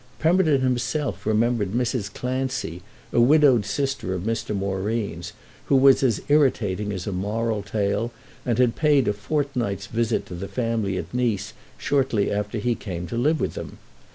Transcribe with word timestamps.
Pemberton 0.17 0.61
himself 0.61 1.27
remembered 1.27 1.73
Mrs. 1.73 2.11
Clancy, 2.11 2.81
a 3.13 3.21
widowed 3.21 3.67
sister 3.67 4.15
of 4.15 4.23
Mr. 4.23 4.55
Moreen's, 4.55 5.31
who 5.65 5.75
was 5.75 6.01
as 6.01 6.23
irritating 6.27 6.91
as 6.91 7.05
a 7.05 7.11
moral 7.11 7.61
tale 7.61 8.11
and 8.43 8.57
had 8.57 8.75
paid 8.75 9.07
a 9.07 9.13
fortnight's 9.13 9.85
visit 9.85 10.25
to 10.25 10.33
the 10.33 10.47
family 10.47 10.97
at 10.97 11.13
Nice 11.13 11.53
shortly 11.77 12.31
after 12.31 12.57
he 12.57 12.73
came 12.73 13.05
to 13.05 13.15
live 13.15 13.39
with 13.39 13.53
them. 13.53 13.77